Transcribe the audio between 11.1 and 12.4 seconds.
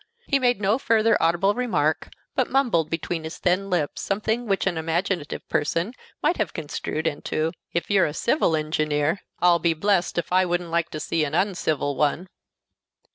an uncivil one!"